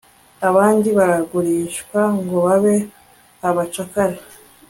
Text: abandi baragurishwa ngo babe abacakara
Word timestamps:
abandi 0.49 0.89
baragurishwa 0.97 2.01
ngo 2.21 2.35
babe 2.45 2.75
abacakara 3.49 4.17